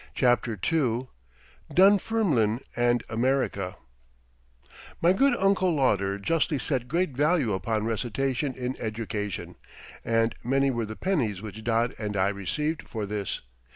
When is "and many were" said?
10.03-10.87